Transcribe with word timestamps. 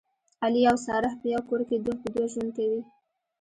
علي 0.43 0.61
او 0.71 0.77
ساره 0.85 1.11
په 1.19 1.25
یوه 1.31 1.43
کور 1.49 1.61
کې 1.69 1.77
دوه 1.77 1.95
په 2.01 2.07
دوه 2.13 2.25
ژوند 2.33 2.51
کوي 2.57 2.81